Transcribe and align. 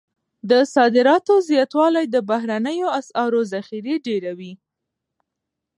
د 0.49 0.51
صادراتو 0.75 1.33
زیاتوالی 1.49 2.05
د 2.09 2.15
بهرنیو 2.29 2.87
اسعارو 2.99 3.41
ذخیرې 3.53 3.95
ډیروي. 4.05 4.53